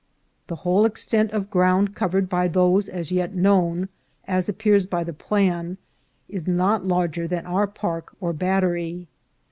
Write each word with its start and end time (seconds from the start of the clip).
The 0.47 0.55
whole 0.55 0.83
extent 0.85 1.29
of 1.29 1.51
ground 1.51 1.95
cov 1.95 2.13
ered 2.13 2.27
by 2.27 2.47
those 2.47 2.89
as 2.89 3.11
yet 3.11 3.35
known, 3.35 3.87
as 4.27 4.49
appears 4.49 4.87
by 4.87 5.03
the 5.03 5.13
plan, 5.13 5.77
is 6.27 6.47
not 6.47 6.87
larger 6.87 7.27
than 7.27 7.45
our 7.45 7.67
Park 7.67 8.11
or 8.19 8.33
Battery. 8.33 9.05